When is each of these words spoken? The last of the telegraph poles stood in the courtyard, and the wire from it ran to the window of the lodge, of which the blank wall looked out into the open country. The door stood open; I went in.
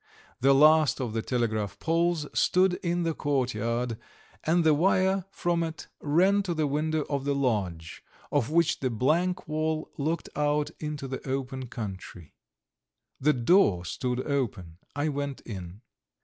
The 0.39 0.55
last 0.55 0.99
of 0.99 1.13
the 1.13 1.21
telegraph 1.21 1.77
poles 1.77 2.25
stood 2.33 2.73
in 2.81 3.03
the 3.03 3.13
courtyard, 3.13 3.99
and 4.43 4.63
the 4.63 4.73
wire 4.73 5.25
from 5.29 5.61
it 5.61 5.89
ran 6.01 6.41
to 6.41 6.55
the 6.55 6.65
window 6.65 7.05
of 7.07 7.23
the 7.23 7.35
lodge, 7.35 8.03
of 8.31 8.49
which 8.49 8.79
the 8.79 8.89
blank 8.89 9.47
wall 9.47 9.91
looked 9.99 10.27
out 10.35 10.71
into 10.79 11.07
the 11.07 11.21
open 11.29 11.67
country. 11.67 12.33
The 13.19 13.33
door 13.33 13.85
stood 13.85 14.21
open; 14.25 14.79
I 14.95 15.07
went 15.09 15.41
in. 15.41 15.81